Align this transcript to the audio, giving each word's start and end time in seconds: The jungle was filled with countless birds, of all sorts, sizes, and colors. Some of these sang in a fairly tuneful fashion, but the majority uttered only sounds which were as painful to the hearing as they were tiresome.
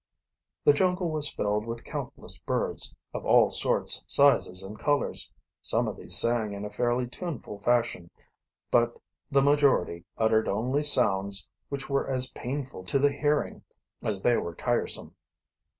The 0.65 0.73
jungle 0.73 1.11
was 1.11 1.29
filled 1.31 1.67
with 1.67 1.83
countless 1.83 2.39
birds, 2.39 2.95
of 3.13 3.23
all 3.23 3.51
sorts, 3.51 4.03
sizes, 4.07 4.63
and 4.63 4.79
colors. 4.79 5.31
Some 5.61 5.87
of 5.87 5.95
these 5.95 6.17
sang 6.17 6.53
in 6.53 6.65
a 6.65 6.71
fairly 6.71 7.05
tuneful 7.05 7.59
fashion, 7.59 8.09
but 8.71 8.97
the 9.29 9.43
majority 9.43 10.03
uttered 10.17 10.47
only 10.47 10.81
sounds 10.81 11.47
which 11.69 11.87
were 11.87 12.07
as 12.09 12.31
painful 12.31 12.83
to 12.85 12.97
the 12.97 13.11
hearing 13.13 13.61
as 14.01 14.23
they 14.23 14.37
were 14.37 14.55
tiresome. 14.55 15.15